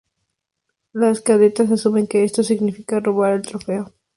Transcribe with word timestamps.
Los 0.93 1.21
cadetes 1.21 1.69
asumen 1.69 2.07
que 2.07 2.23
esto 2.23 2.41
significa 2.41 2.99
robar 2.99 3.33
el 3.33 3.43
trofeo, 3.43 3.71
e 3.71 3.71
intentan 3.81 3.87
hacerlo. 3.91 3.97